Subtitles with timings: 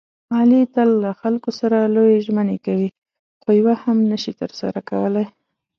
[0.37, 2.89] علي تل له خلکو سره لویې ژمنې کوي،
[3.41, 5.25] خویوه هم نشي ترسره کولی.